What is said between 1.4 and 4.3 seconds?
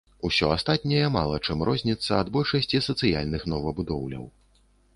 чым розніцца ад большасці сацыяльных новабудоўляў.